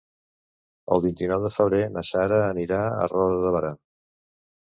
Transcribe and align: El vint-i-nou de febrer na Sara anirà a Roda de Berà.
El 0.95 1.03
vint-i-nou 1.03 1.43
de 1.47 1.51
febrer 1.57 1.81
na 1.99 2.03
Sara 2.13 2.41
anirà 2.47 2.81
a 2.87 3.05
Roda 3.13 3.37
de 3.45 3.53
Berà. 3.59 3.71